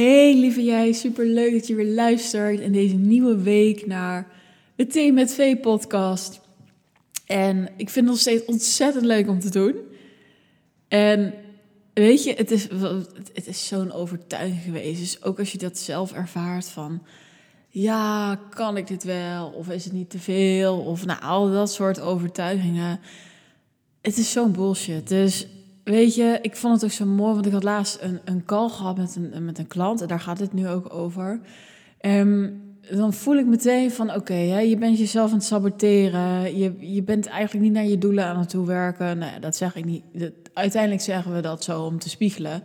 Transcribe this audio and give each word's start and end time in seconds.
Hey 0.00 0.34
lieve 0.34 0.64
jij, 0.64 0.92
super 0.92 1.26
leuk 1.26 1.52
dat 1.52 1.66
je 1.66 1.74
weer 1.74 1.94
luistert 1.94 2.60
in 2.60 2.72
deze 2.72 2.94
nieuwe 2.94 3.42
week 3.42 3.86
naar 3.86 4.26
de 4.76 4.86
Thee 4.86 5.12
met 5.12 5.34
V 5.34 5.60
podcast. 5.60 6.40
En 7.26 7.68
ik 7.76 7.90
vind 7.90 7.94
het 7.94 8.04
nog 8.04 8.18
steeds 8.18 8.44
ontzettend 8.44 9.04
leuk 9.04 9.28
om 9.28 9.40
te 9.40 9.50
doen. 9.50 9.74
En 10.88 11.34
weet 11.92 12.24
je, 12.24 12.34
het 12.34 12.50
is, 12.50 12.68
het 13.32 13.46
is 13.46 13.66
zo'n 13.66 13.92
overtuiging 13.92 14.62
geweest. 14.62 15.00
Dus 15.00 15.22
ook 15.22 15.38
als 15.38 15.52
je 15.52 15.58
dat 15.58 15.78
zelf 15.78 16.12
ervaart 16.12 16.66
van, 16.66 17.02
ja, 17.68 18.40
kan 18.50 18.76
ik 18.76 18.86
dit 18.86 19.04
wel? 19.04 19.48
Of 19.48 19.68
is 19.68 19.84
het 19.84 19.92
niet 19.92 20.10
te 20.10 20.18
veel? 20.18 20.78
Of 20.78 21.06
nou, 21.06 21.22
al 21.22 21.52
dat 21.52 21.72
soort 21.72 22.00
overtuigingen. 22.00 23.00
Het 24.00 24.16
is 24.16 24.32
zo'n 24.32 24.52
bullshit. 24.52 25.08
Dus 25.08 25.46
weet 25.84 26.14
je, 26.14 26.38
ik 26.42 26.56
vond 26.56 26.74
het 26.74 26.84
ook 26.84 26.90
zo 26.90 27.06
mooi, 27.06 27.34
want 27.34 27.46
ik 27.46 27.52
had 27.52 27.62
laatst 27.62 27.98
een, 28.00 28.20
een 28.24 28.44
call 28.44 28.68
gehad 28.68 28.96
met 28.96 29.16
een, 29.16 29.44
met 29.44 29.58
een 29.58 29.66
klant 29.66 30.00
en 30.00 30.08
daar 30.08 30.20
gaat 30.20 30.38
het 30.38 30.52
nu 30.52 30.68
ook 30.68 30.94
over. 30.94 31.40
Um, 32.00 32.68
dan 32.96 33.12
voel 33.12 33.36
ik 33.36 33.46
meteen 33.46 33.90
van 33.90 34.14
oké, 34.14 34.34
je 34.34 34.76
bent 34.76 34.98
jezelf 34.98 35.30
aan 35.30 35.36
het 35.36 35.46
saboteren. 35.46 36.58
Je, 36.58 36.92
je 36.94 37.02
bent 37.02 37.26
eigenlijk 37.26 37.64
niet 37.64 37.74
naar 37.74 37.84
je 37.84 37.98
doelen 37.98 38.24
aan 38.24 38.38
het 38.38 38.48
toewerken. 38.48 39.18
Nee, 39.18 39.40
dat 39.40 39.56
zeg 39.56 39.76
ik 39.76 39.84
niet. 39.84 40.02
Uiteindelijk 40.52 41.02
zeggen 41.02 41.34
we 41.34 41.40
dat 41.40 41.64
zo 41.64 41.82
om 41.82 41.98
te 41.98 42.08
spiegelen. 42.08 42.62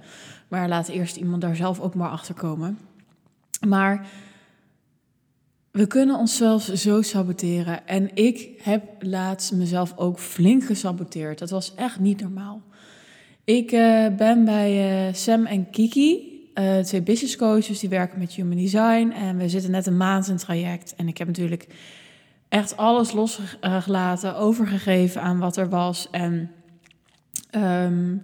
Maar 0.48 0.68
laat 0.68 0.88
eerst 0.88 1.16
iemand 1.16 1.42
daar 1.42 1.56
zelf 1.56 1.80
ook 1.80 1.96
maar 1.96 2.10
achter 2.10 2.36
komen. 2.36 2.78
Maar 3.68 4.08
we 5.72 5.88
kunnen 5.88 6.18
onszelf 6.18 6.64
zo 6.74 7.02
saboteren. 7.02 7.88
En 7.88 8.16
ik 8.16 8.62
heb 8.62 8.84
laatst 9.00 9.52
mezelf 9.52 9.94
ook 9.98 10.20
flink 10.20 10.64
gesaboteerd. 10.64 11.40
Dat 11.40 11.50
was 11.50 11.76
echt 11.76 12.00
niet 12.00 12.22
normaal. 12.22 12.62
Ik 13.46 13.72
uh, 13.72 14.08
ben 14.18 14.46
bij 14.46 15.08
uh, 15.08 15.14
Sam 15.14 15.46
en 15.46 15.70
Kiki, 15.70 16.42
uh, 16.56 16.78
twee 16.78 17.02
business 17.02 17.36
coaches 17.36 17.80
die 17.80 17.90
werken 17.90 18.20
met 18.20 18.34
human 18.34 18.58
design. 18.58 19.12
En 19.12 19.38
we 19.38 19.50
zitten 19.50 19.72
net 19.72 19.86
een 19.86 19.98
maand 19.98 20.28
in 20.28 20.34
het 20.34 20.42
traject. 20.42 20.96
En 20.96 21.08
ik 21.08 21.18
heb 21.18 21.28
natuurlijk 21.28 21.68
echt 22.50 22.78
alles 22.78 23.12
losgelaten, 23.12 24.36
overgegeven 24.36 25.22
aan 25.22 25.40
wat 25.40 25.58
er 25.58 25.70
was. 25.70 26.08
En 26.12 26.52
um, 27.56 28.24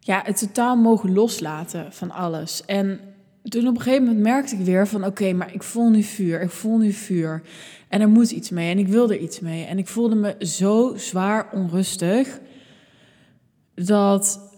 ja, 0.00 0.22
het 0.24 0.38
totaal 0.38 0.76
mogen 0.76 1.12
loslaten 1.12 1.92
van 1.92 2.10
alles. 2.10 2.64
En 2.64 3.00
toen 3.42 3.68
op 3.68 3.76
een 3.76 3.82
gegeven 3.82 4.04
moment 4.04 4.22
merkte 4.22 4.54
ik 4.54 4.64
weer 4.64 4.88
van 4.88 5.04
oké, 5.04 5.32
maar 5.32 5.54
ik 5.54 5.62
voel 5.62 5.90
nu 5.90 6.02
vuur, 6.02 6.40
ik 6.40 6.50
voel 6.50 6.78
nu 6.78 6.92
vuur. 6.92 7.42
En 7.88 8.00
er 8.00 8.08
moet 8.08 8.30
iets 8.30 8.50
mee 8.50 8.70
en 8.70 8.78
ik 8.78 8.88
wil 8.88 9.10
er 9.10 9.18
iets 9.18 9.40
mee. 9.40 9.64
En 9.64 9.78
ik 9.78 9.88
voelde 9.88 10.14
me 10.14 10.36
zo 10.38 10.92
zwaar 10.96 11.48
onrustig 11.52 12.40
dat 13.74 14.52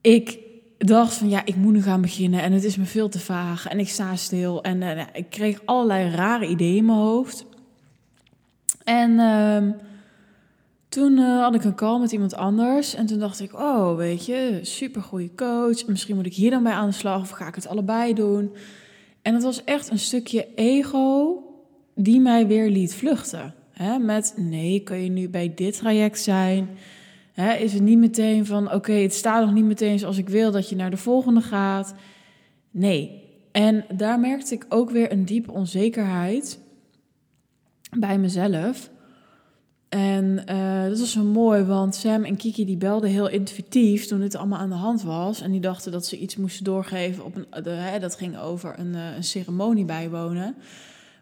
ik 0.00 0.38
dacht 0.78 1.14
van 1.14 1.28
ja, 1.28 1.44
ik 1.44 1.56
moet 1.56 1.72
nu 1.72 1.82
gaan 1.82 2.00
beginnen 2.00 2.42
en 2.42 2.52
het 2.52 2.64
is 2.64 2.76
me 2.76 2.84
veel 2.84 3.08
te 3.08 3.18
vaag 3.18 3.66
en 3.66 3.78
ik 3.78 3.88
sta 3.88 4.16
stil. 4.16 4.62
En 4.62 4.80
uh, 4.80 5.02
ik 5.12 5.30
kreeg 5.30 5.60
allerlei 5.64 6.10
rare 6.10 6.46
ideeën 6.46 6.76
in 6.76 6.84
mijn 6.84 6.98
hoofd. 6.98 7.44
En 8.84 9.10
uh, 9.10 9.72
toen 10.88 11.18
uh, 11.18 11.42
had 11.42 11.54
ik 11.54 11.64
een 11.64 11.74
call 11.74 12.00
met 12.00 12.12
iemand 12.12 12.34
anders 12.34 12.94
en 12.94 13.06
toen 13.06 13.18
dacht 13.18 13.40
ik, 13.40 13.54
oh 13.54 13.96
weet 13.96 14.26
je, 14.26 14.58
super 14.62 15.02
goede 15.02 15.34
coach. 15.34 15.86
Misschien 15.86 16.16
moet 16.16 16.26
ik 16.26 16.34
hier 16.34 16.50
dan 16.50 16.62
bij 16.62 16.72
aan 16.72 16.88
de 16.88 16.94
slag 16.94 17.20
of 17.20 17.30
ga 17.30 17.46
ik 17.46 17.54
het 17.54 17.68
allebei 17.68 18.14
doen. 18.14 18.54
En 19.22 19.34
het 19.34 19.42
was 19.42 19.64
echt 19.64 19.90
een 19.90 19.98
stukje 19.98 20.48
ego 20.54 21.36
die 21.94 22.20
mij 22.20 22.46
weer 22.46 22.70
liet 22.70 22.94
vluchten. 22.94 23.54
Hè? 23.72 23.98
Met 23.98 24.34
nee, 24.36 24.80
kun 24.80 25.02
je 25.02 25.10
nu 25.10 25.28
bij 25.28 25.52
dit 25.54 25.78
traject 25.78 26.20
zijn? 26.20 26.68
Is 27.34 27.72
het 27.72 27.82
niet 27.82 27.98
meteen 27.98 28.46
van, 28.46 28.72
oké, 28.72 28.92
het 28.92 29.14
staat 29.14 29.44
nog 29.44 29.54
niet 29.54 29.64
meteen 29.64 29.98
zoals 29.98 30.18
ik 30.18 30.28
wil 30.28 30.50
dat 30.50 30.68
je 30.68 30.76
naar 30.76 30.90
de 30.90 30.96
volgende 30.96 31.40
gaat. 31.40 31.94
Nee. 32.70 33.28
En 33.52 33.84
daar 33.96 34.20
merkte 34.20 34.54
ik 34.54 34.66
ook 34.68 34.90
weer 34.90 35.12
een 35.12 35.24
diepe 35.24 35.52
onzekerheid 35.52 36.58
bij 37.98 38.18
mezelf. 38.18 38.90
En 39.88 40.44
uh, 40.50 40.82
dat 40.88 40.98
was 40.98 41.12
zo 41.12 41.22
mooi, 41.22 41.62
want 41.62 41.94
Sam 41.94 42.24
en 42.24 42.36
Kiki 42.36 42.64
die 42.64 42.76
belden 42.76 43.10
heel 43.10 43.28
intuïtief 43.28 44.06
toen 44.06 44.20
dit 44.20 44.36
allemaal 44.36 44.58
aan 44.58 44.68
de 44.68 44.74
hand 44.74 45.02
was. 45.02 45.40
En 45.40 45.50
die 45.50 45.60
dachten 45.60 45.92
dat 45.92 46.06
ze 46.06 46.18
iets 46.18 46.36
moesten 46.36 46.64
doorgeven 46.64 47.24
op 47.24 47.36
een, 47.36 47.64
hè, 47.64 47.98
dat 47.98 48.16
ging 48.16 48.38
over 48.38 48.78
een, 48.78 48.94
uh, 48.94 49.16
een 49.16 49.24
ceremonie 49.24 49.84
bijwonen. 49.84 50.54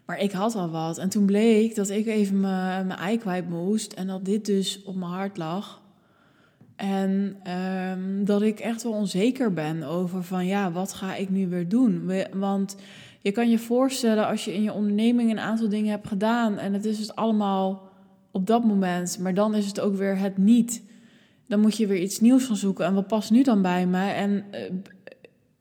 Maar 0.05 0.19
ik 0.19 0.31
had 0.31 0.55
al 0.55 0.69
wat. 0.69 0.97
En 0.97 1.09
toen 1.09 1.25
bleek 1.25 1.75
dat 1.75 1.89
ik 1.89 2.07
even 2.07 2.39
mijn 2.39 2.91
ei 2.91 3.17
kwijt 3.17 3.49
moest 3.49 3.93
en 3.93 4.07
dat 4.07 4.25
dit 4.25 4.45
dus 4.45 4.83
op 4.83 4.95
mijn 4.95 5.11
hart 5.11 5.37
lag. 5.37 5.81
En 6.79 7.37
um, 7.91 8.25
dat 8.25 8.41
ik 8.41 8.59
echt 8.59 8.83
wel 8.83 8.91
onzeker 8.91 9.53
ben 9.53 9.83
over 9.83 10.23
van 10.23 10.45
ja, 10.45 10.71
wat 10.71 10.93
ga 10.93 11.15
ik 11.15 11.29
nu 11.29 11.47
weer 11.47 11.69
doen? 11.69 12.11
Want 12.33 12.75
je 13.21 13.31
kan 13.31 13.49
je 13.49 13.59
voorstellen 13.59 14.27
als 14.27 14.45
je 14.45 14.53
in 14.53 14.63
je 14.63 14.73
onderneming 14.73 15.31
een 15.31 15.39
aantal 15.39 15.69
dingen 15.69 15.91
hebt 15.91 16.07
gedaan 16.07 16.57
en 16.57 16.73
het 16.73 16.85
is 16.85 16.99
het 16.99 17.15
allemaal 17.15 17.91
op 18.31 18.47
dat 18.47 18.63
moment, 18.63 19.19
maar 19.19 19.33
dan 19.33 19.55
is 19.55 19.65
het 19.65 19.79
ook 19.79 19.95
weer 19.95 20.17
het 20.17 20.37
niet. 20.37 20.83
Dan 21.47 21.59
moet 21.59 21.77
je 21.77 21.87
weer 21.87 22.01
iets 22.01 22.19
nieuws 22.19 22.45
gaan 22.45 22.55
zoeken. 22.55 22.85
En 22.85 22.93
wat 22.93 23.07
past 23.07 23.31
nu 23.31 23.43
dan 23.43 23.61
bij 23.61 23.87
me? 23.87 24.09
En 24.09 24.43
uh, 24.51 24.59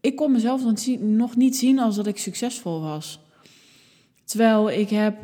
ik 0.01 0.17
kon 0.17 0.33
mezelf 0.33 0.63
dan 0.63 0.77
nog 1.17 1.37
niet 1.37 1.57
zien 1.57 1.79
als 1.79 1.97
dat 1.97 2.07
ik 2.07 2.19
succesvol 2.19 2.81
was. 2.81 3.21
Terwijl 4.25 4.71
ik 4.71 4.91
heb 4.91 5.17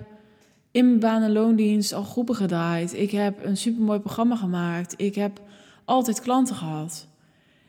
in 0.71 0.87
mijn 0.87 1.01
baan- 1.01 1.23
en 1.23 1.33
loondienst 1.33 1.93
al 1.93 2.03
groepen 2.03 2.35
gedraaid. 2.35 2.95
Ik 2.95 3.11
heb 3.11 3.45
een 3.45 3.57
supermooi 3.57 3.99
programma 3.99 4.37
gemaakt. 4.37 4.95
Ik 4.97 5.15
heb 5.15 5.41
altijd 5.85 6.21
klanten 6.21 6.55
gehad. 6.55 7.07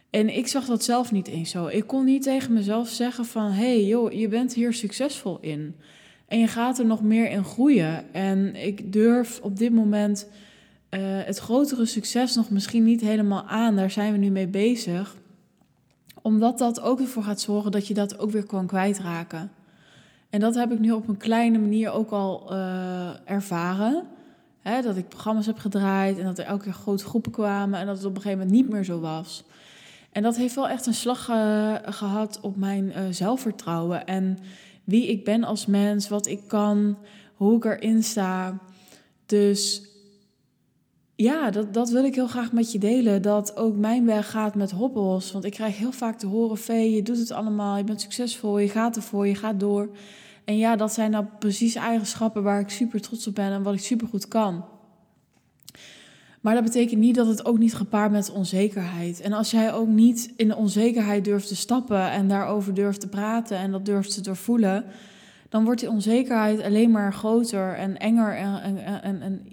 En 0.09 0.35
ik 0.37 0.47
zag 0.47 0.65
dat 0.65 0.83
zelf 0.83 1.11
niet 1.11 1.27
eens 1.27 1.49
zo. 1.49 1.67
Ik 1.67 1.87
kon 1.87 2.05
niet 2.05 2.23
tegen 2.23 2.53
mezelf 2.53 2.87
zeggen 2.87 3.25
van... 3.25 3.51
hé 3.51 3.63
hey, 3.63 3.85
joh, 3.85 4.11
je 4.11 4.27
bent 4.27 4.53
hier 4.53 4.73
succesvol 4.73 5.37
in. 5.41 5.75
En 6.27 6.39
je 6.39 6.47
gaat 6.47 6.79
er 6.79 6.85
nog 6.85 7.01
meer 7.01 7.29
in 7.29 7.43
groeien. 7.43 8.13
En 8.13 8.55
ik 8.55 8.93
durf 8.93 9.39
op 9.41 9.57
dit 9.57 9.73
moment 9.73 10.27
uh, 10.89 10.99
het 11.01 11.37
grotere 11.37 11.85
succes 11.85 12.35
nog 12.35 12.49
misschien 12.49 12.83
niet 12.83 13.01
helemaal 13.01 13.43
aan. 13.43 13.75
Daar 13.75 13.91
zijn 13.91 14.11
we 14.11 14.17
nu 14.17 14.29
mee 14.29 14.47
bezig. 14.47 15.15
Omdat 16.21 16.57
dat 16.57 16.81
ook 16.81 16.99
ervoor 16.99 17.23
gaat 17.23 17.41
zorgen 17.41 17.71
dat 17.71 17.87
je 17.87 17.93
dat 17.93 18.19
ook 18.19 18.31
weer 18.31 18.45
kan 18.45 18.67
kwijtraken. 18.67 19.51
En 20.29 20.39
dat 20.39 20.55
heb 20.55 20.71
ik 20.71 20.79
nu 20.79 20.91
op 20.91 21.07
een 21.07 21.17
kleine 21.17 21.57
manier 21.57 21.91
ook 21.91 22.11
al 22.11 22.47
uh, 22.51 23.09
ervaren. 23.25 24.03
Hè, 24.67 24.81
dat 24.81 24.97
ik 24.97 25.07
programma's 25.07 25.45
heb 25.45 25.57
gedraaid 25.57 26.17
en 26.17 26.25
dat 26.25 26.39
er 26.39 26.45
elke 26.45 26.63
keer 26.63 26.73
grote 26.73 27.05
groepen 27.05 27.31
kwamen 27.31 27.79
en 27.79 27.85
dat 27.85 27.97
het 27.97 28.05
op 28.05 28.15
een 28.15 28.21
gegeven 28.21 28.45
moment 28.45 28.57
niet 28.57 28.69
meer 28.69 28.83
zo 28.83 28.99
was. 28.99 29.43
En 30.11 30.23
dat 30.23 30.35
heeft 30.35 30.55
wel 30.55 30.69
echt 30.69 30.85
een 30.85 30.93
slag 30.93 31.29
uh, 31.29 31.75
gehad 31.85 32.39
op 32.41 32.55
mijn 32.55 32.85
uh, 32.85 33.01
zelfvertrouwen 33.09 34.05
en 34.05 34.37
wie 34.83 35.07
ik 35.07 35.23
ben 35.23 35.43
als 35.43 35.65
mens, 35.65 36.07
wat 36.07 36.27
ik 36.27 36.39
kan, 36.47 36.97
hoe 37.35 37.55
ik 37.57 37.65
erin 37.65 38.03
sta. 38.03 38.59
Dus 39.25 39.81
ja, 41.15 41.49
dat, 41.49 41.73
dat 41.73 41.89
wil 41.89 42.03
ik 42.03 42.15
heel 42.15 42.27
graag 42.27 42.51
met 42.51 42.71
je 42.71 42.79
delen. 42.79 43.21
Dat 43.21 43.57
ook 43.57 43.75
mijn 43.75 44.05
weg 44.05 44.29
gaat 44.29 44.55
met 44.55 44.71
hobbels. 44.71 45.31
Want 45.31 45.45
ik 45.45 45.51
krijg 45.51 45.77
heel 45.77 45.91
vaak 45.91 46.17
te 46.17 46.27
horen: 46.27 46.57
Vee, 46.57 46.91
je 46.91 47.03
doet 47.03 47.17
het 47.17 47.31
allemaal, 47.31 47.77
je 47.77 47.83
bent 47.83 48.01
succesvol, 48.01 48.59
je 48.59 48.69
gaat 48.69 48.95
ervoor, 48.95 49.27
je 49.27 49.35
gaat 49.35 49.59
door. 49.59 49.89
En 50.45 50.57
ja, 50.57 50.75
dat 50.75 50.93
zijn 50.93 51.11
nou 51.11 51.25
precies 51.39 51.75
eigenschappen 51.75 52.43
waar 52.43 52.59
ik 52.59 52.69
super 52.69 53.01
trots 53.01 53.27
op 53.27 53.35
ben 53.35 53.51
en 53.51 53.63
wat 53.63 53.73
ik 53.73 53.79
super 53.79 54.07
goed 54.07 54.27
kan. 54.27 54.65
Maar 56.41 56.53
dat 56.53 56.63
betekent 56.63 56.99
niet 56.99 57.15
dat 57.15 57.27
het 57.27 57.45
ook 57.45 57.57
niet 57.57 57.75
gepaard 57.75 58.11
met 58.11 58.31
onzekerheid. 58.31 59.21
En 59.21 59.33
als 59.33 59.51
jij 59.51 59.73
ook 59.73 59.87
niet 59.87 60.33
in 60.35 60.47
de 60.47 60.55
onzekerheid 60.55 61.25
durft 61.25 61.47
te 61.47 61.55
stappen 61.55 62.11
en 62.11 62.27
daarover 62.27 62.73
durft 62.73 62.99
te 62.99 63.07
praten 63.07 63.57
en 63.57 63.71
dat 63.71 63.85
durft 63.85 64.13
te 64.13 64.21
doorvoelen, 64.21 64.85
dan 65.49 65.63
wordt 65.63 65.79
die 65.79 65.89
onzekerheid 65.89 66.61
alleen 66.61 66.91
maar 66.91 67.13
groter 67.13 67.73
en 67.73 67.97
enger. 67.97 68.35
En, 68.35 68.77
en, 69.01 69.21
en, 69.21 69.47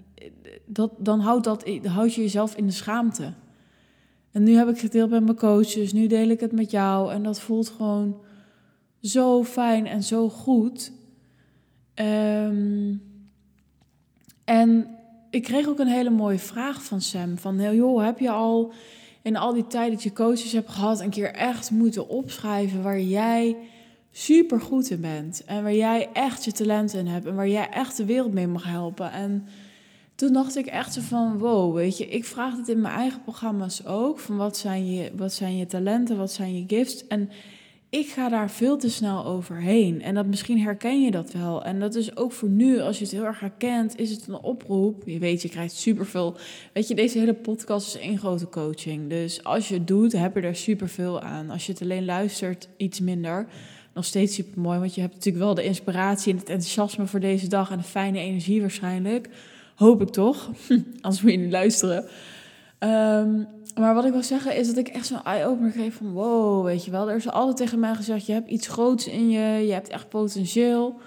dat, 0.65 0.91
dan 0.97 1.19
houdt, 1.19 1.43
dat, 1.43 1.67
houd 1.83 2.13
je 2.13 2.21
jezelf 2.21 2.55
in 2.55 2.65
de 2.65 2.71
schaamte. 2.71 3.33
En 4.31 4.43
nu 4.43 4.55
heb 4.55 4.69
ik 4.69 4.79
gedeeld 4.79 5.09
met 5.09 5.23
mijn 5.23 5.37
coaches, 5.37 5.93
nu 5.93 6.07
deel 6.07 6.29
ik 6.29 6.39
het 6.39 6.51
met 6.51 6.71
jou 6.71 7.11
en 7.11 7.23
dat 7.23 7.39
voelt 7.39 7.69
gewoon 7.69 8.21
zo 9.03 9.43
fijn 9.43 9.87
en 9.87 10.03
zo 10.03 10.29
goed. 10.29 10.91
Um, 11.95 13.01
en 14.43 14.87
ik 15.29 15.43
kreeg 15.43 15.67
ook 15.67 15.79
een 15.79 15.87
hele 15.87 16.09
mooie 16.09 16.39
vraag 16.39 16.83
van 16.83 17.01
Sam. 17.01 17.37
Van, 17.37 17.75
joh, 17.75 18.03
heb 18.05 18.19
je 18.19 18.29
al 18.29 18.73
in 19.21 19.35
al 19.35 19.53
die 19.53 19.67
tijd 19.67 19.91
dat 19.91 20.03
je 20.03 20.13
coaches 20.13 20.51
hebt 20.51 20.69
gehad... 20.69 20.99
een 20.99 21.09
keer 21.09 21.33
echt 21.33 21.71
moeten 21.71 22.07
opschrijven 22.07 22.83
waar 22.83 23.01
jij 23.01 23.57
super 24.11 24.61
goed 24.61 24.89
in 24.89 25.01
bent... 25.01 25.43
en 25.45 25.63
waar 25.63 25.75
jij 25.75 26.09
echt 26.13 26.45
je 26.45 26.51
talent 26.51 26.93
in 26.93 27.07
hebt... 27.07 27.25
en 27.25 27.35
waar 27.35 27.49
jij 27.49 27.69
echt 27.69 27.97
de 27.97 28.05
wereld 28.05 28.33
mee 28.33 28.47
mag 28.47 28.63
helpen. 28.63 29.11
En 29.11 29.47
toen 30.15 30.33
dacht 30.33 30.55
ik 30.55 30.65
echt 30.65 30.93
zo 30.93 31.01
van, 31.01 31.37
wow, 31.37 31.75
weet 31.75 31.97
je... 31.97 32.07
ik 32.07 32.25
vraag 32.25 32.57
het 32.57 32.69
in 32.69 32.81
mijn 32.81 32.95
eigen 32.95 33.21
programma's 33.21 33.85
ook... 33.85 34.19
van 34.19 34.37
wat 34.37 34.57
zijn 34.57 34.93
je, 34.93 35.11
wat 35.15 35.33
zijn 35.33 35.57
je 35.57 35.65
talenten, 35.65 36.17
wat 36.17 36.31
zijn 36.31 36.55
je 36.55 36.63
gifts... 36.67 37.07
en 37.07 37.29
ik 37.93 38.07
ga 38.07 38.29
daar 38.29 38.51
veel 38.51 38.77
te 38.77 38.89
snel 38.89 39.25
overheen. 39.25 40.01
En 40.01 40.15
dat 40.15 40.25
misschien 40.25 40.59
herken 40.59 41.01
je 41.01 41.11
dat 41.11 41.31
wel. 41.31 41.63
En 41.63 41.79
dat 41.79 41.95
is 41.95 42.15
ook 42.15 42.31
voor 42.31 42.49
nu, 42.49 42.79
als 42.79 42.97
je 42.97 43.03
het 43.03 43.13
heel 43.13 43.25
erg 43.25 43.39
herkent, 43.39 43.99
is 43.99 44.09
het 44.09 44.27
een 44.27 44.39
oproep. 44.41 45.01
Je 45.05 45.19
weet, 45.19 45.41
je 45.41 45.49
krijgt 45.49 45.75
superveel. 45.75 46.35
Weet 46.73 46.87
je, 46.87 46.95
deze 46.95 47.19
hele 47.19 47.33
podcast 47.33 47.95
is 47.95 48.01
één 48.01 48.17
grote 48.17 48.49
coaching. 48.49 49.09
Dus 49.09 49.43
als 49.43 49.67
je 49.67 49.73
het 49.73 49.87
doet, 49.87 50.11
heb 50.11 50.35
je 50.35 50.41
er 50.41 50.55
superveel 50.55 51.21
aan. 51.21 51.49
Als 51.49 51.65
je 51.65 51.71
het 51.71 51.81
alleen 51.81 52.05
luistert, 52.05 52.67
iets 52.77 52.99
minder. 52.99 53.47
Nog 53.93 54.05
steeds 54.05 54.35
super 54.35 54.61
mooi, 54.61 54.79
want 54.79 54.95
je 54.95 55.01
hebt 55.01 55.13
natuurlijk 55.13 55.43
wel 55.43 55.53
de 55.53 55.63
inspiratie 55.63 56.31
en 56.31 56.39
het 56.39 56.49
enthousiasme 56.49 57.07
voor 57.07 57.19
deze 57.19 57.47
dag 57.47 57.71
en 57.71 57.77
de 57.77 57.83
fijne 57.83 58.19
energie 58.19 58.61
waarschijnlijk. 58.61 59.29
Hoop 59.75 60.01
ik 60.01 60.09
toch. 60.09 60.51
Anders 61.01 61.21
moet 61.21 61.31
je 61.31 61.37
niet 61.37 61.51
luisteren. 61.51 62.05
Um, 62.83 63.47
maar 63.79 63.93
wat 63.93 64.05
ik 64.05 64.11
wil 64.11 64.23
zeggen 64.23 64.55
is 64.55 64.67
dat 64.67 64.77
ik 64.77 64.87
echt 64.87 65.05
zo'n 65.05 65.23
eye-opener 65.23 65.71
kreeg 65.71 65.93
van 65.93 66.11
wow, 66.11 66.65
weet 66.65 66.85
je 66.85 66.91
wel. 66.91 67.09
Er 67.09 67.15
is 67.15 67.29
altijd 67.29 67.57
tegen 67.57 67.79
mij 67.79 67.95
gezegd, 67.95 68.25
je 68.25 68.33
hebt 68.33 68.49
iets 68.49 68.67
groots 68.67 69.07
in 69.07 69.29
je, 69.29 69.65
je 69.65 69.73
hebt 69.73 69.89
echt 69.89 70.09
potentieel. 70.09 70.99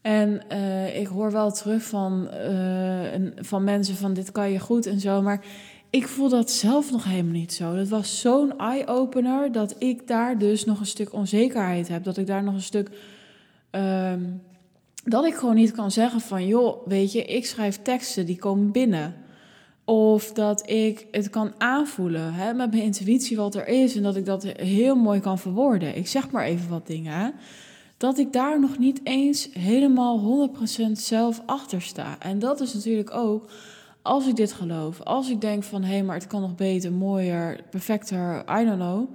En 0.00 0.42
uh, 0.52 1.00
ik 1.00 1.06
hoor 1.06 1.32
wel 1.32 1.52
terug 1.52 1.82
van, 1.82 2.28
uh, 2.50 3.30
van 3.36 3.64
mensen 3.64 3.94
van 3.94 4.14
dit 4.14 4.32
kan 4.32 4.50
je 4.50 4.58
goed 4.58 4.86
en 4.86 5.00
zo. 5.00 5.22
Maar 5.22 5.44
ik 5.90 6.08
voel 6.08 6.28
dat 6.28 6.50
zelf 6.50 6.90
nog 6.90 7.04
helemaal 7.04 7.32
niet 7.32 7.52
zo. 7.52 7.76
Dat 7.76 7.88
was 7.88 8.20
zo'n 8.20 8.58
eye-opener 8.58 9.52
dat 9.52 9.74
ik 9.78 10.06
daar 10.06 10.38
dus 10.38 10.64
nog 10.64 10.80
een 10.80 10.86
stuk 10.86 11.12
onzekerheid 11.12 11.88
heb. 11.88 12.04
Dat 12.04 12.16
ik 12.16 12.26
daar 12.26 12.42
nog 12.42 12.54
een 12.54 12.60
stuk... 12.60 12.90
Uh, 13.72 14.12
dat 15.04 15.24
ik 15.24 15.34
gewoon 15.34 15.54
niet 15.54 15.72
kan 15.72 15.90
zeggen 15.90 16.20
van 16.20 16.46
joh, 16.46 16.86
weet 16.86 17.12
je, 17.12 17.24
ik 17.24 17.46
schrijf 17.46 17.82
teksten 17.82 18.26
die 18.26 18.36
komen 18.36 18.70
binnen. 18.70 19.14
Of 19.90 20.32
dat 20.32 20.70
ik 20.70 21.06
het 21.10 21.30
kan 21.30 21.52
aanvoelen 21.58 22.34
hè, 22.34 22.54
met 22.54 22.70
mijn 22.70 22.82
intuïtie 22.82 23.36
wat 23.36 23.54
er 23.54 23.68
is 23.68 23.96
en 23.96 24.02
dat 24.02 24.16
ik 24.16 24.24
dat 24.24 24.42
heel 24.42 24.94
mooi 24.94 25.20
kan 25.20 25.38
verwoorden. 25.38 25.96
Ik 25.96 26.08
zeg 26.08 26.30
maar 26.30 26.44
even 26.44 26.68
wat 26.68 26.86
dingen. 26.86 27.32
Dat 27.96 28.18
ik 28.18 28.32
daar 28.32 28.60
nog 28.60 28.78
niet 28.78 29.00
eens 29.04 29.48
helemaal 29.52 30.50
100% 30.88 30.92
zelf 30.92 31.42
achter 31.46 31.82
sta. 31.82 32.16
En 32.18 32.38
dat 32.38 32.60
is 32.60 32.74
natuurlijk 32.74 33.14
ook 33.14 33.50
als 34.02 34.26
ik 34.26 34.36
dit 34.36 34.52
geloof. 34.52 35.00
Als 35.00 35.30
ik 35.30 35.40
denk 35.40 35.62
van 35.62 35.82
hé, 35.82 35.92
hey, 35.92 36.02
maar 36.02 36.16
het 36.16 36.26
kan 36.26 36.40
nog 36.40 36.54
beter, 36.54 36.92
mooier, 36.92 37.60
perfecter, 37.70 38.44
I 38.60 38.64
don't 38.64 38.80
know. 38.80 39.14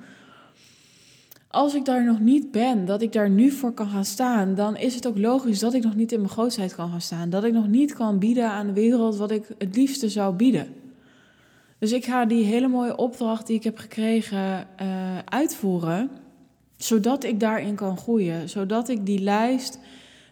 Als 1.55 1.75
ik 1.75 1.85
daar 1.85 2.03
nog 2.03 2.19
niet 2.19 2.51
ben, 2.51 2.85
dat 2.85 3.01
ik 3.01 3.13
daar 3.13 3.29
nu 3.29 3.51
voor 3.51 3.71
kan 3.71 3.87
gaan 3.87 4.05
staan, 4.05 4.55
dan 4.55 4.77
is 4.77 4.95
het 4.95 5.07
ook 5.07 5.17
logisch 5.17 5.59
dat 5.59 5.73
ik 5.73 5.83
nog 5.83 5.95
niet 5.95 6.11
in 6.11 6.19
mijn 6.19 6.31
grootheid 6.31 6.75
kan 6.75 6.89
gaan 6.89 7.01
staan. 7.01 7.29
Dat 7.29 7.43
ik 7.43 7.53
nog 7.53 7.67
niet 7.67 7.93
kan 7.93 8.19
bieden 8.19 8.49
aan 8.49 8.67
de 8.67 8.73
wereld 8.73 9.15
wat 9.15 9.31
ik 9.31 9.47
het 9.57 9.75
liefste 9.75 10.09
zou 10.09 10.35
bieden. 10.35 10.67
Dus 11.79 11.91
ik 11.91 12.05
ga 12.05 12.25
die 12.25 12.43
hele 12.43 12.67
mooie 12.67 12.97
opdracht 12.97 13.47
die 13.47 13.55
ik 13.55 13.63
heb 13.63 13.77
gekregen 13.77 14.67
uh, 14.81 15.17
uitvoeren, 15.25 16.09
zodat 16.77 17.23
ik 17.23 17.39
daarin 17.39 17.75
kan 17.75 17.97
groeien. 17.97 18.49
Zodat 18.49 18.89
ik 18.89 19.05
die 19.05 19.19
lijst 19.19 19.79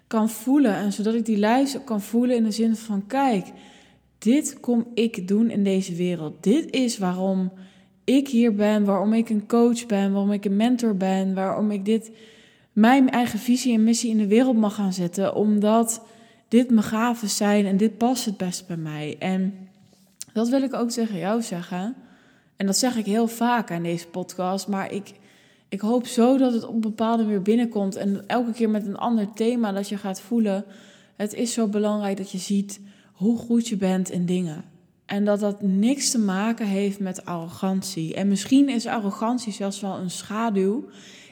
kan 0.08 0.30
voelen 0.30 0.76
en 0.76 0.94
zodat 0.94 1.14
ik 1.14 1.26
die 1.26 1.38
lijst 1.38 1.84
kan 1.84 2.02
voelen 2.02 2.36
in 2.36 2.44
de 2.44 2.52
zin 2.52 2.76
van: 2.76 3.08
kijk, 3.08 3.52
dit 4.18 4.60
kom 4.60 4.88
ik 4.94 5.28
doen 5.28 5.50
in 5.50 5.64
deze 5.64 5.96
wereld. 5.96 6.44
Dit 6.44 6.72
is 6.72 6.98
waarom 6.98 7.52
ik 8.04 8.28
hier 8.28 8.56
ben, 8.56 8.86
waarom 8.86 9.14
ik 9.14 9.30
een 9.30 9.48
coach 9.48 9.86
ben, 9.86 10.12
waarom 10.12 10.32
ik 10.32 10.46
een 10.46 10.56
mentor 10.56 10.96
ben, 10.96 11.34
waarom 11.34 11.72
ik 11.72 11.86
dit 11.86 12.12
mijn 12.74 13.10
eigen 13.10 13.40
visie 13.40 13.74
en 13.74 13.84
missie 13.84 14.10
in 14.10 14.18
de 14.18 14.28
wereld 14.28 14.58
mag 14.58 14.76
gaan 14.76 14.94
zetten, 14.94 15.36
omdat 15.36 16.02
dit 16.48 16.70
mijn 16.70 16.84
gaven 16.84 17.30
zijn 17.30 17.66
en 17.66 17.78
dit 17.78 17.98
past 17.98 18.26
het 18.26 18.38
best 18.38 18.68
bij 18.68 18.78
mij. 18.78 19.16
En 19.20 19.54
dat 20.34 20.50
wil 20.50 20.62
ik 20.62 20.74
ook 20.74 20.90
tegen 20.90 21.18
jou 21.18 21.42
zeggen. 21.42 21.96
En 22.58 22.66
dat 22.66 22.78
zeg 22.78 22.96
ik 22.96 23.06
heel 23.06 23.28
vaak 23.28 23.72
aan 23.72 23.84
deze 23.84 24.08
podcast, 24.08 24.68
maar 24.68 24.92
ik, 24.92 25.14
ik 25.70 25.82
hoop 25.82 26.08
zo 26.08 26.38
dat 26.38 26.54
het 26.54 26.66
op 26.66 26.74
een 26.74 26.82
bepaalde 26.82 27.24
manier 27.24 27.42
binnenkomt 27.42 27.96
en 27.96 28.24
elke 28.28 28.52
keer 28.52 28.70
met 28.70 28.86
een 28.86 28.98
ander 28.98 29.34
thema 29.34 29.72
dat 29.72 29.90
je 29.90 29.98
gaat 29.98 30.22
voelen. 30.22 30.66
Het 31.16 31.34
is 31.34 31.54
zo 31.54 31.68
belangrijk 31.68 32.18
dat 32.18 32.32
je 32.32 32.38
ziet 32.38 32.80
hoe 33.14 33.38
goed 33.38 33.68
je 33.68 33.78
bent 33.78 34.12
in 34.12 34.26
dingen. 34.26 34.64
En 35.06 35.26
dat 35.26 35.40
dat 35.40 35.62
niks 35.62 36.12
te 36.12 36.20
maken 36.20 36.68
heeft 36.68 37.00
met 37.00 37.26
arrogantie. 37.26 38.14
En 38.14 38.28
misschien 38.28 38.70
is 38.70 38.86
arrogantie 38.86 39.54
zelfs 39.54 39.80
wel 39.80 39.98
een 39.98 40.10
schaduw 40.10 40.86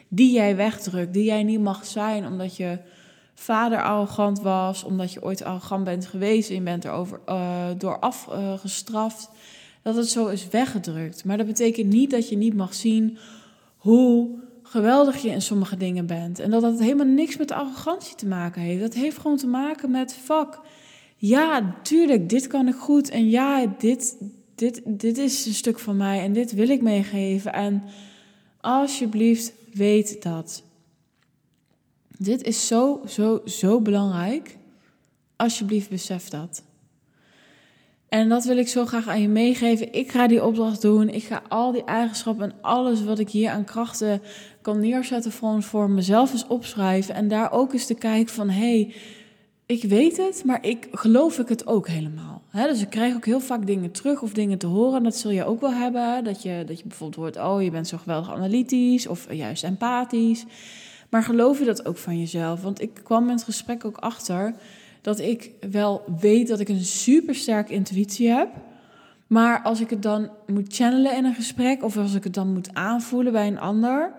die 0.08 0.32
jij 0.32 0.56
wegdrukt, 0.56 1.12
die 1.12 1.24
jij 1.24 1.42
niet 1.42 1.60
mag 1.60 1.86
zijn 1.86 2.26
omdat 2.26 2.56
je 2.56 2.78
vader 3.34 3.82
arrogant 3.82 4.40
was, 4.40 4.84
omdat 4.84 5.12
je 5.12 5.22
ooit 5.22 5.42
arrogant 5.42 5.84
bent 5.84 6.06
geweest 6.06 6.48
en 6.48 6.54
je 6.54 6.60
bent 6.60 6.84
erover 6.84 7.20
uh, 7.28 7.66
door 7.78 7.98
afgestraft. 7.98 9.30
Dat 9.82 9.96
het 9.96 10.08
zo 10.08 10.26
is 10.26 10.48
weggedrukt. 10.48 11.24
Maar 11.24 11.36
dat 11.36 11.46
betekent 11.46 11.92
niet 11.92 12.10
dat 12.10 12.28
je 12.28 12.36
niet 12.36 12.54
mag 12.54 12.74
zien 12.74 13.18
hoe 13.76 14.38
geweldig 14.62 15.22
je 15.22 15.28
in 15.28 15.42
sommige 15.42 15.76
dingen 15.76 16.06
bent. 16.06 16.38
En 16.38 16.50
dat 16.50 16.62
dat 16.62 16.80
helemaal 16.80 17.06
niks 17.06 17.36
met 17.36 17.50
arrogantie 17.50 18.14
te 18.16 18.26
maken 18.26 18.62
heeft. 18.62 18.80
Dat 18.80 18.94
heeft 18.94 19.18
gewoon 19.18 19.36
te 19.36 19.46
maken 19.46 19.90
met 19.90 20.14
fuck 20.14 20.60
ja, 21.28 21.74
tuurlijk, 21.82 22.28
dit 22.28 22.46
kan 22.46 22.68
ik 22.68 22.74
goed. 22.74 23.10
En 23.10 23.30
ja, 23.30 23.66
dit, 23.78 24.16
dit, 24.54 24.80
dit 24.84 25.18
is 25.18 25.46
een 25.46 25.54
stuk 25.54 25.78
van 25.78 25.96
mij 25.96 26.20
en 26.20 26.32
dit 26.32 26.52
wil 26.52 26.68
ik 26.68 26.82
meegeven. 26.82 27.52
En 27.52 27.82
alsjeblieft, 28.60 29.52
weet 29.72 30.22
dat. 30.22 30.62
Dit 32.18 32.42
is 32.42 32.66
zo, 32.66 33.00
zo, 33.06 33.42
zo 33.44 33.80
belangrijk. 33.80 34.56
Alsjeblieft, 35.36 35.90
besef 35.90 36.28
dat. 36.28 36.62
En 38.08 38.28
dat 38.28 38.44
wil 38.44 38.56
ik 38.56 38.68
zo 38.68 38.86
graag 38.86 39.08
aan 39.08 39.20
je 39.20 39.28
meegeven. 39.28 39.92
Ik 39.92 40.10
ga 40.10 40.26
die 40.26 40.44
opdracht 40.44 40.82
doen. 40.82 41.08
Ik 41.08 41.22
ga 41.22 41.42
al 41.48 41.72
die 41.72 41.84
eigenschappen 41.84 42.44
en 42.44 42.56
alles 42.60 43.04
wat 43.04 43.18
ik 43.18 43.30
hier 43.30 43.50
aan 43.50 43.64
krachten 43.64 44.22
kan 44.62 44.80
neerzetten, 44.80 45.32
voor, 45.62 45.90
mezelf 45.90 46.32
eens 46.32 46.46
opschrijven. 46.46 47.14
En 47.14 47.28
daar 47.28 47.52
ook 47.52 47.72
eens 47.72 47.86
te 47.86 47.94
kijken 47.94 48.34
van, 48.34 48.50
hey, 48.50 48.94
ik 49.66 49.82
weet 49.82 50.16
het, 50.16 50.42
maar 50.44 50.66
ik 50.66 50.88
geloof 50.92 51.38
ik 51.38 51.48
het 51.48 51.66
ook 51.66 51.88
helemaal. 51.88 52.42
dus 52.52 52.80
ik 52.80 52.90
krijg 52.90 53.14
ook 53.14 53.24
heel 53.24 53.40
vaak 53.40 53.66
dingen 53.66 53.90
terug 53.90 54.22
of 54.22 54.32
dingen 54.32 54.58
te 54.58 54.66
horen. 54.66 55.02
Dat 55.02 55.16
zul 55.16 55.30
je 55.30 55.44
ook 55.44 55.60
wel 55.60 55.72
hebben. 55.72 56.24
Dat 56.24 56.42
je, 56.42 56.62
dat 56.66 56.78
je 56.78 56.86
bijvoorbeeld 56.86 57.20
hoort, 57.20 57.46
oh, 57.46 57.62
je 57.62 57.70
bent 57.70 57.88
zo 57.88 57.98
geweldig 57.98 58.32
analytisch 58.32 59.06
of 59.06 59.32
juist 59.32 59.64
empathisch. 59.64 60.44
Maar 61.08 61.22
geloof 61.22 61.58
je 61.58 61.64
dat 61.64 61.86
ook 61.86 61.96
van 61.96 62.18
jezelf? 62.18 62.62
Want 62.62 62.80
ik 62.80 62.90
kwam 63.02 63.24
in 63.24 63.34
het 63.34 63.44
gesprek 63.44 63.84
ook 63.84 63.96
achter 63.96 64.54
dat 65.00 65.20
ik 65.20 65.50
wel 65.70 66.04
weet 66.20 66.48
dat 66.48 66.60
ik 66.60 66.68
een 66.68 66.84
supersterke 66.84 67.72
intuïtie 67.72 68.28
heb. 68.28 68.48
Maar 69.26 69.62
als 69.62 69.80
ik 69.80 69.90
het 69.90 70.02
dan 70.02 70.30
moet 70.46 70.74
channelen 70.74 71.16
in 71.16 71.24
een 71.24 71.34
gesprek 71.34 71.82
of 71.82 71.96
als 71.96 72.14
ik 72.14 72.24
het 72.24 72.34
dan 72.34 72.52
moet 72.52 72.74
aanvoelen 72.74 73.32
bij 73.32 73.46
een 73.46 73.58
ander, 73.58 74.12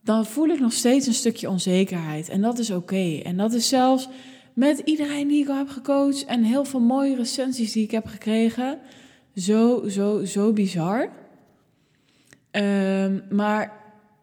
dan 0.00 0.26
voel 0.26 0.48
ik 0.48 0.60
nog 0.60 0.72
steeds 0.72 1.06
een 1.06 1.14
stukje 1.14 1.50
onzekerheid. 1.50 2.28
En 2.28 2.40
dat 2.40 2.58
is 2.58 2.70
oké. 2.70 3.20
En 3.24 3.36
dat 3.36 3.52
is 3.52 3.68
zelfs 3.68 4.08
met 4.56 4.78
iedereen 4.78 5.28
die 5.28 5.42
ik 5.42 5.48
al 5.48 5.56
heb 5.56 5.68
gecoacht 5.68 6.24
en 6.24 6.42
heel 6.42 6.64
veel 6.64 6.80
mooie 6.80 7.16
recensies 7.16 7.72
die 7.72 7.84
ik 7.84 7.90
heb 7.90 8.06
gekregen. 8.06 8.78
Zo, 9.34 9.88
zo, 9.88 10.24
zo 10.24 10.52
bizar. 10.52 11.08
Um, 12.50 13.22
maar 13.30 13.72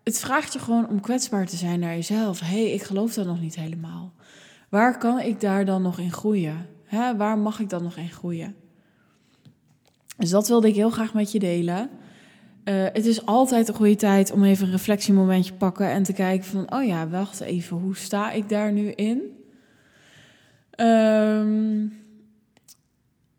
het 0.03 0.19
vraagt 0.19 0.53
je 0.53 0.59
gewoon 0.59 0.89
om 0.89 1.01
kwetsbaar 1.01 1.45
te 1.45 1.55
zijn 1.55 1.79
naar 1.79 1.95
jezelf. 1.95 2.39
Hé, 2.39 2.45
hey, 2.45 2.71
ik 2.71 2.83
geloof 2.83 3.13
dat 3.13 3.25
nog 3.25 3.41
niet 3.41 3.55
helemaal. 3.55 4.13
Waar 4.69 4.97
kan 4.97 5.19
ik 5.19 5.41
daar 5.41 5.65
dan 5.65 5.81
nog 5.81 5.99
in 5.99 6.11
groeien? 6.11 6.67
Waar 7.17 7.37
mag 7.37 7.59
ik 7.59 7.69
dan 7.69 7.83
nog 7.83 7.97
in 7.97 8.09
groeien? 8.09 8.55
Dus 10.17 10.29
dat 10.29 10.47
wilde 10.47 10.67
ik 10.67 10.75
heel 10.75 10.89
graag 10.89 11.13
met 11.13 11.31
je 11.31 11.39
delen. 11.39 11.89
Uh, 12.63 12.85
het 12.93 13.05
is 13.05 13.25
altijd 13.25 13.67
een 13.67 13.75
goede 13.75 13.95
tijd 13.95 14.31
om 14.31 14.43
even 14.43 14.65
een 14.65 14.71
reflectiemomentje 14.71 15.53
pakken 15.53 15.89
en 15.89 16.03
te 16.03 16.13
kijken 16.13 16.45
van, 16.45 16.73
oh 16.73 16.85
ja, 16.85 17.07
wacht 17.07 17.39
even, 17.39 17.77
hoe 17.77 17.95
sta 17.95 18.31
ik 18.31 18.49
daar 18.49 18.71
nu 18.71 18.91
in? 18.91 19.41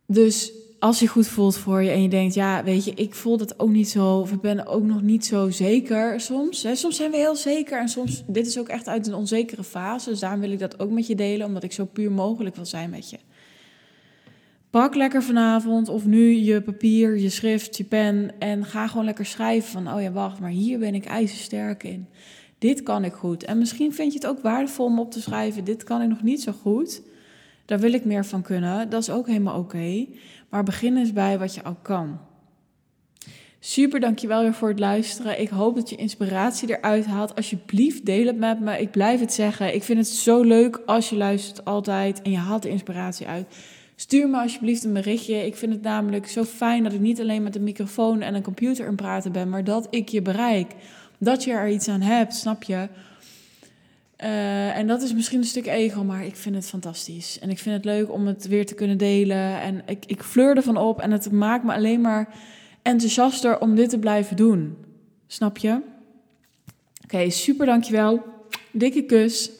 Dus 0.06 0.52
als 0.78 0.99
je 0.99 1.06
goed 1.06 1.26
voelt 1.26 1.56
voor 1.56 1.82
je 1.82 1.90
en 1.90 2.02
je 2.02 2.08
denkt, 2.08 2.34
ja, 2.34 2.64
weet 2.64 2.84
je, 2.84 2.94
ik 2.94 3.14
voel 3.14 3.37
dat 3.37 3.58
ook 3.58 3.70
niet 3.70 3.88
zo, 3.88 4.18
of 4.18 4.32
ik 4.32 4.40
ben 4.40 4.66
ook 4.66 4.82
nog 4.82 5.02
niet 5.02 5.26
zo 5.26 5.50
zeker 5.50 6.20
soms. 6.20 6.62
Hè. 6.62 6.75
Soms 6.75 6.96
zijn 6.96 7.11
we 7.11 7.16
heel 7.16 7.37
zeker 7.37 7.78
en 7.78 7.88
soms, 7.88 8.23
dit 8.26 8.46
is 8.46 8.58
ook 8.58 8.68
echt 8.68 8.88
uit 8.88 9.06
een 9.06 9.14
onzekere 9.14 9.64
fase, 9.64 10.11
dus 10.11 10.20
daarom 10.20 10.40
wil 10.40 10.50
ik 10.50 10.58
dat 10.58 10.78
ook 10.80 10.90
met 10.90 11.06
je 11.06 11.14
delen, 11.14 11.46
omdat 11.46 11.62
ik 11.62 11.73
zo 11.73 11.84
puur 11.84 12.12
mogelijk 12.12 12.56
wil 12.56 12.66
zijn 12.66 12.90
met 12.90 13.11
je. 13.11 13.18
Pak 14.70 14.94
lekker 14.94 15.23
vanavond 15.23 15.88
of 15.88 16.06
nu 16.06 16.34
je 16.34 16.62
papier, 16.62 17.18
je 17.18 17.30
schrift, 17.30 17.76
je 17.76 17.84
pen 17.84 18.30
en 18.38 18.64
ga 18.64 18.87
gewoon 18.87 19.04
lekker 19.04 19.26
schrijven 19.26 19.70
van, 19.70 19.94
oh 19.94 20.02
ja, 20.02 20.12
wacht, 20.12 20.40
maar 20.40 20.50
hier 20.50 20.78
ben 20.78 20.94
ik 20.94 21.04
ijzersterk 21.04 21.82
in. 21.82 22.08
Dit 22.58 22.82
kan 22.82 23.04
ik 23.04 23.12
goed. 23.12 23.44
En 23.44 23.58
misschien 23.58 23.92
vind 23.92 24.12
je 24.12 24.18
het 24.18 24.28
ook 24.28 24.40
waardevol 24.42 24.87
om 24.87 24.99
op 24.99 25.11
te 25.11 25.20
schrijven, 25.20 25.64
dit 25.64 25.84
kan 25.84 26.02
ik 26.02 26.08
nog 26.08 26.23
niet 26.23 26.42
zo 26.42 26.52
goed. 26.52 27.02
Daar 27.64 27.78
wil 27.78 27.92
ik 27.92 28.04
meer 28.04 28.25
van 28.25 28.42
kunnen. 28.42 28.90
Dat 28.90 29.02
is 29.02 29.11
ook 29.11 29.26
helemaal 29.26 29.59
oké. 29.59 30.06
Maar 30.49 30.62
begin 30.62 30.97
eens 30.97 31.12
bij 31.12 31.38
wat 31.38 31.54
je 31.54 31.62
al 31.62 31.76
kan. 31.83 32.18
Super, 33.59 34.00
dankjewel 34.00 34.42
weer 34.42 34.54
voor 34.54 34.68
het 34.68 34.78
luisteren. 34.78 35.40
Ik 35.40 35.49
hoop 35.49 35.75
dat 35.75 35.90
je 35.90 35.97
inspiratie 35.97 36.68
eruit 36.68 37.06
haalt. 37.06 37.35
Alsjeblieft, 37.35 38.06
deel 38.06 38.26
het 38.26 38.38
met 38.38 38.61
me. 38.61 38.80
Ik 38.80 38.90
blijf 38.90 39.21
het 39.21 39.33
zeggen. 39.33 39.75
Ik 39.75 39.83
vind 39.83 39.99
het 39.99 40.09
zo 40.09 40.42
leuk 40.42 40.83
als 40.87 41.11
je 41.11 41.16
luistert 41.16 41.64
altijd 41.64 42.23
en 42.23 42.30
je 42.30 42.37
haalt 42.37 42.62
de 42.62 42.68
inspiratie 42.68 43.26
uit. 43.26 43.47
Stuur 43.97 44.28
me 44.28 44.40
alsjeblieft 44.40 44.85
een 44.85 44.92
berichtje. 44.92 45.47
Ik 45.47 45.56
vind 45.56 45.73
het 45.73 45.83
namelijk 45.83 46.28
zo 46.28 46.44
fijn 46.44 46.83
dat 46.83 46.92
ik 46.92 47.00
niet 47.00 47.21
alleen 47.21 47.42
met 47.42 47.56
een 47.56 47.64
microfoon 47.64 48.21
en 48.21 48.35
een 48.35 48.42
computer 48.42 48.87
in 48.87 48.97
praten 48.97 49.33
ben, 49.33 49.49
maar 49.49 49.64
dat 49.64 49.87
ik 49.90 50.09
je 50.09 50.23
bereik 50.23 50.73
dat 51.18 51.44
je 51.44 51.52
er 51.52 51.68
iets 51.68 51.88
aan 51.88 52.00
hebt, 52.00 52.35
snap 52.35 52.62
je? 52.62 52.88
Eh, 54.16 54.76
en 54.76 54.87
dat 54.87 55.02
is 55.02 55.14
misschien 55.14 55.38
een 55.38 55.44
stuk 55.44 55.66
ego, 55.66 56.04
maar 56.04 56.25
ik 56.25 56.37
vind 56.37 56.54
het 56.54 56.66
fantastisch. 56.66 57.38
En 57.38 57.50
ik 57.50 57.59
vind 57.59 57.75
het 57.75 57.85
leuk 57.85 58.12
om 58.12 58.26
het 58.26 58.47
weer 58.47 58.66
te 58.66 58.75
kunnen 58.75 58.99
delen. 58.99 59.61
En 59.61 59.83
ik, 59.87 60.04
ik 60.06 60.23
fleur 60.23 60.56
ervan 60.56 60.76
op 60.76 61.00
en 61.00 61.11
het 61.11 61.33
maakt 61.33 61.64
me 61.64 61.73
alleen 61.73 62.00
maar 62.00 62.35
enthousiaster 62.83 63.61
om 63.61 63.75
dit 63.75 63.88
te 63.88 63.99
blijven 63.99 64.37
doen. 64.37 64.76
Snap 65.26 65.59
je? 65.59 65.80
Oké, 67.04 67.30
super 67.30 67.66
dankjewel. 67.66 68.23
Dikke 68.73 69.02
kus. 69.02 69.50